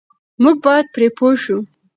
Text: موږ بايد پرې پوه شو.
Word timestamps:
موږ 0.41 0.55
بايد 0.63 0.85
پرې 0.95 1.07
پوه 1.17 1.31
شو. 1.43 1.57